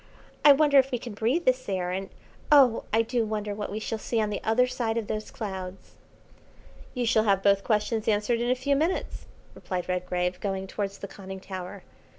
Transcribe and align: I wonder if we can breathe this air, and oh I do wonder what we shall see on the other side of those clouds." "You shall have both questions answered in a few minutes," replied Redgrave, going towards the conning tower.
I 0.43 0.51
wonder 0.51 0.79
if 0.79 0.89
we 0.89 0.97
can 0.97 1.13
breathe 1.13 1.45
this 1.45 1.69
air, 1.69 1.91
and 1.91 2.09
oh 2.51 2.85
I 2.91 3.03
do 3.03 3.23
wonder 3.23 3.53
what 3.53 3.71
we 3.71 3.79
shall 3.79 3.99
see 3.99 4.19
on 4.19 4.31
the 4.31 4.43
other 4.43 4.65
side 4.65 4.97
of 4.97 5.05
those 5.05 5.29
clouds." 5.29 5.91
"You 6.95 7.05
shall 7.05 7.25
have 7.25 7.43
both 7.43 7.63
questions 7.63 8.07
answered 8.07 8.41
in 8.41 8.49
a 8.49 8.55
few 8.55 8.75
minutes," 8.75 9.27
replied 9.53 9.87
Redgrave, 9.87 10.39
going 10.39 10.65
towards 10.65 10.97
the 10.97 11.07
conning 11.07 11.39
tower. 11.39 11.83